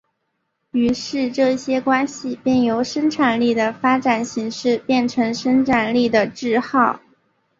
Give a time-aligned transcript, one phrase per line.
[0.71, 6.97] 于是这些关系便由生产力的发展形式变成生产力的桎梏。